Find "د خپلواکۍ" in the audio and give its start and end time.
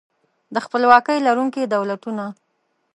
0.53-1.17